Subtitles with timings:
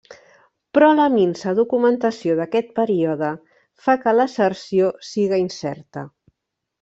[0.75, 3.29] Però la minsa documentació d'aquest període
[3.89, 6.05] fa que l'asserció siga incerta.